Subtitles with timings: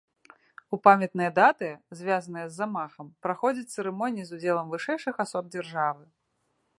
[0.75, 1.69] У памятныя даты,
[1.99, 6.03] звязаныя з замахам, праходзяць цырымоніі з удзелам вышэйшых асоб дзяржавы.